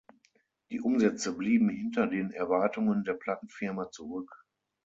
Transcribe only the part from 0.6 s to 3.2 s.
Die Umsätze blieben hinter den Erwartungen der